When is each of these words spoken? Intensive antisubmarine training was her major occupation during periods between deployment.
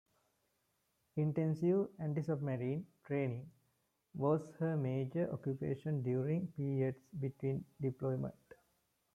Intensive 1.15 1.89
antisubmarine 1.99 2.85
training 3.05 3.51
was 4.15 4.49
her 4.57 4.75
major 4.75 5.31
occupation 5.31 6.01
during 6.01 6.47
periods 6.57 6.97
between 7.19 7.63
deployment. 7.79 8.33